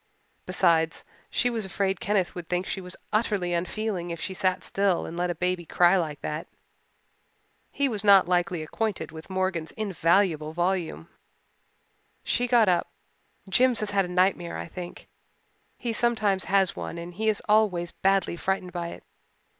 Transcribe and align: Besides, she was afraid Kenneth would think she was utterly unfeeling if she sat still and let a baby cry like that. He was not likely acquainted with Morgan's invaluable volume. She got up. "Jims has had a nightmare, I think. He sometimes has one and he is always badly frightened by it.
Besides, 0.47 1.03
she 1.29 1.51
was 1.51 1.63
afraid 1.63 1.99
Kenneth 1.99 2.33
would 2.33 2.49
think 2.49 2.65
she 2.65 2.81
was 2.81 2.95
utterly 3.13 3.53
unfeeling 3.53 4.09
if 4.09 4.19
she 4.19 4.33
sat 4.33 4.63
still 4.63 5.05
and 5.05 5.15
let 5.15 5.29
a 5.29 5.35
baby 5.35 5.63
cry 5.63 5.95
like 5.95 6.21
that. 6.21 6.47
He 7.71 7.87
was 7.87 8.03
not 8.03 8.27
likely 8.27 8.63
acquainted 8.63 9.11
with 9.11 9.29
Morgan's 9.29 9.73
invaluable 9.73 10.53
volume. 10.53 11.07
She 12.23 12.47
got 12.47 12.67
up. 12.67 12.89
"Jims 13.47 13.79
has 13.81 13.91
had 13.91 14.05
a 14.05 14.07
nightmare, 14.07 14.57
I 14.57 14.65
think. 14.67 15.07
He 15.77 15.93
sometimes 15.93 16.45
has 16.45 16.75
one 16.75 16.97
and 16.97 17.13
he 17.13 17.29
is 17.29 17.39
always 17.47 17.91
badly 17.91 18.35
frightened 18.37 18.71
by 18.73 18.87
it. 18.87 19.03